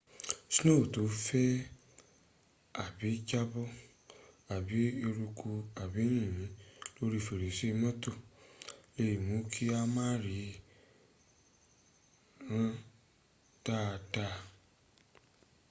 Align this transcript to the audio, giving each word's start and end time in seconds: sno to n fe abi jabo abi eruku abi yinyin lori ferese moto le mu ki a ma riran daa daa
sno 0.55 0.75
to 0.93 1.01
n 1.11 1.13
fe 1.25 1.45
abi 2.83 3.09
jabo 3.29 3.63
abi 4.55 4.81
eruku 5.07 5.49
abi 5.83 6.01
yinyin 6.15 6.37
lori 6.97 7.19
ferese 7.27 7.65
moto 7.81 8.11
le 8.95 9.05
mu 9.25 9.37
ki 9.51 9.65
a 9.79 9.81
ma 9.93 10.07
riran 10.23 12.71
daa 13.65 13.93
daa 14.13 14.39